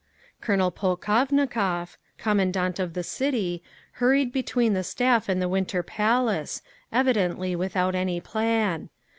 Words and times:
Colonel 0.41 0.71
Polkovnikov, 0.71 1.95
Commandant 2.17 2.79
of 2.79 2.95
the 2.95 3.03
City, 3.03 3.61
hurried 4.01 4.33
between 4.33 4.73
the 4.73 4.83
Staff 4.83 5.29
and 5.29 5.39
the 5.39 5.47
Winter 5.47 5.83
Palace, 5.83 6.63
evidently 6.91 7.55
without 7.55 7.93
any 7.93 8.19
plan. 8.19 8.89